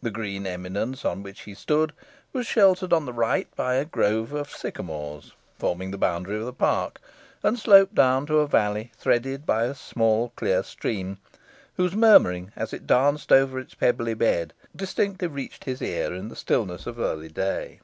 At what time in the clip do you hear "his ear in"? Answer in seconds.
15.64-16.28